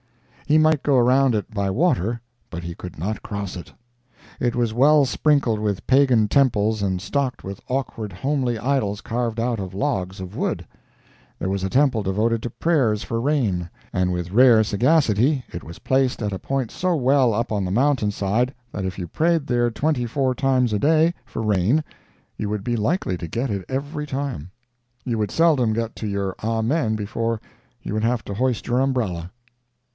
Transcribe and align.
He 0.47 0.57
might 0.57 0.83
go 0.83 0.97
around 0.97 1.33
it 1.35 1.51
by 1.53 1.69
water, 1.69 2.19
but 2.49 2.63
he 2.63 2.75
could 2.75 2.97
not 2.97 3.21
cross 3.21 3.55
it. 3.55 3.71
It 4.39 4.53
was 4.53 4.73
well 4.73 5.05
sprinkled 5.05 5.59
with 5.59 5.85
pagan 5.87 6.27
temples 6.27 6.81
and 6.81 6.99
stocked 6.99 7.43
with 7.43 7.61
awkward, 7.69 8.11
homely 8.11 8.57
idols 8.57 8.99
carved 8.99 9.39
out 9.39 9.59
of 9.61 9.73
logs 9.75 10.19
of 10.19 10.35
wood. 10.35 10.65
There 11.39 11.47
was 11.51 11.63
a 11.63 11.69
temple 11.69 12.01
devoted 12.03 12.41
to 12.43 12.49
prayers 12.49 13.03
for 13.03 13.21
rain—and 13.21 14.11
with 14.11 14.31
rare 14.31 14.63
sagacity 14.63 15.45
it 15.53 15.63
was 15.63 15.79
placed 15.79 16.21
at 16.23 16.33
a 16.33 16.39
point 16.39 16.69
so 16.71 16.95
well 16.95 17.31
up 17.33 17.51
on 17.53 17.63
the 17.63 17.71
mountain 17.71 18.11
side 18.11 18.53
that 18.73 18.83
if 18.85 18.97
you 18.97 19.07
prayed 19.07 19.45
there 19.47 19.69
twenty 19.71 20.05
four 20.07 20.33
times 20.35 20.73
a 20.73 20.79
day 20.79 21.13
for 21.25 21.43
rain 21.43 21.81
you 22.37 22.49
would 22.49 22.63
be 22.63 22.75
likely 22.75 23.17
to 23.17 23.27
get 23.27 23.51
it 23.51 23.63
every 23.69 24.07
time. 24.07 24.49
You 25.05 25.19
would 25.19 25.31
seldom 25.31 25.71
get 25.73 25.95
to 25.97 26.07
your 26.07 26.35
Amen 26.43 26.95
before 26.95 27.39
you 27.83 27.93
would 27.93 28.03
have 28.03 28.25
to 28.25 28.33
hoist 28.33 28.65
your 28.67 28.79
umbrella. 28.81 29.31